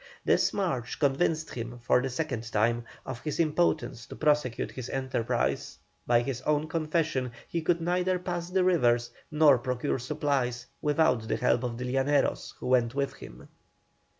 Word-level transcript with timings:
This 0.25 0.51
march 0.51 0.97
convinced 0.97 1.51
him, 1.53 1.77
for 1.77 2.01
the 2.01 2.09
second 2.09 2.51
time, 2.51 2.85
of 3.05 3.21
his 3.21 3.39
impotence 3.39 4.07
to 4.07 4.15
prosecute 4.15 4.71
his 4.71 4.89
enterprise; 4.89 5.77
by 6.07 6.21
his 6.21 6.41
own 6.41 6.67
confession, 6.67 7.31
he 7.47 7.61
could 7.61 7.79
neither 7.79 8.17
pass 8.17 8.49
the 8.49 8.63
rivers 8.63 9.11
nor 9.29 9.59
procure 9.59 9.99
supplies 9.99 10.65
without 10.81 11.27
the 11.27 11.35
help 11.37 11.61
of 11.61 11.77
the 11.77 11.85
Llaneros 11.85 12.55
who 12.59 12.65
went 12.69 12.95
with 12.95 13.13
him. 13.13 13.47